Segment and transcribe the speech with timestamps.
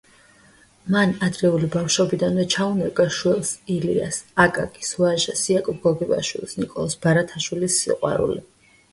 [0.93, 8.39] მან ადრეული ბავშვობიდანვე ჩაუნერგა შვილს ილიას, აკაკის, ვაჟას, იაკობ გოგებაშვილის, ნიკოლოზ ბარათაშვილის სიყვარული.